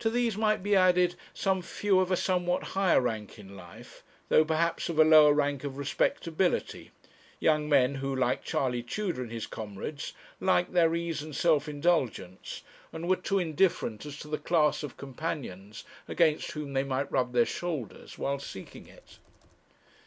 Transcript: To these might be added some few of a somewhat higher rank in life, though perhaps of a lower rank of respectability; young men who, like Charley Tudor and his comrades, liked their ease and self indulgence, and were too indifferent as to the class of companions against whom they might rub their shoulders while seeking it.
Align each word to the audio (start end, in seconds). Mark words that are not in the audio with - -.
To 0.00 0.10
these 0.10 0.36
might 0.36 0.62
be 0.62 0.76
added 0.76 1.14
some 1.32 1.62
few 1.62 1.98
of 2.00 2.10
a 2.10 2.16
somewhat 2.18 2.62
higher 2.62 3.00
rank 3.00 3.38
in 3.38 3.56
life, 3.56 4.02
though 4.28 4.44
perhaps 4.44 4.90
of 4.90 4.98
a 4.98 5.02
lower 5.02 5.32
rank 5.32 5.64
of 5.64 5.78
respectability; 5.78 6.90
young 7.40 7.66
men 7.66 7.94
who, 7.94 8.14
like 8.14 8.44
Charley 8.44 8.82
Tudor 8.82 9.22
and 9.22 9.32
his 9.32 9.46
comrades, 9.46 10.12
liked 10.40 10.74
their 10.74 10.94
ease 10.94 11.22
and 11.22 11.34
self 11.34 11.70
indulgence, 11.70 12.64
and 12.92 13.08
were 13.08 13.16
too 13.16 13.38
indifferent 13.38 14.04
as 14.04 14.18
to 14.18 14.28
the 14.28 14.36
class 14.36 14.82
of 14.82 14.98
companions 14.98 15.84
against 16.06 16.50
whom 16.52 16.74
they 16.74 16.84
might 16.84 17.10
rub 17.10 17.32
their 17.32 17.46
shoulders 17.46 18.18
while 18.18 18.38
seeking 18.38 18.86
it. 18.86 19.18